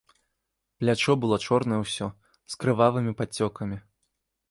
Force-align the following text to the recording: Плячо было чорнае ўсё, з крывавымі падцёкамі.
Плячо 0.83 1.11
было 1.27 1.37
чорнае 1.49 1.79
ўсё, 1.85 2.09
з 2.55 2.61
крывавымі 2.65 3.11
падцёкамі. 3.21 3.77